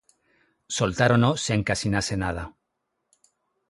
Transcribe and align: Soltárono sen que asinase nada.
Soltárono 0.77 1.31
sen 1.45 1.59
que 1.65 1.73
asinase 1.75 2.15
nada. 2.23 2.43